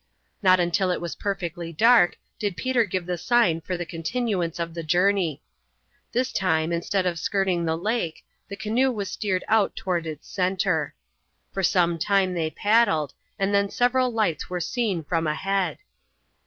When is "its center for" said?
10.07-11.61